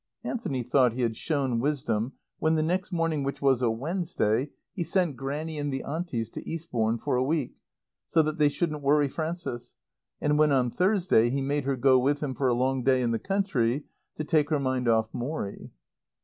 [0.23, 4.83] Anthony thought he had shown wisdom when, the next morning which was a Wednesday, he
[4.83, 7.59] sent Grannie and the Aunties to Eastbourne for a week,
[8.07, 9.75] so that they shouldn't worry Frances,
[10.19, 13.11] and when on Thursday he made her go with him for a long day in
[13.11, 13.83] the country,
[14.15, 15.69] to take her mind off Morrie.